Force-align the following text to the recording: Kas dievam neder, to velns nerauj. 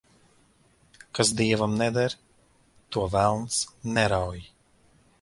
Kas 1.17 1.29
dievam 1.41 1.73
neder, 1.83 2.11
to 2.91 3.05
velns 3.15 3.55
nerauj. 3.95 4.39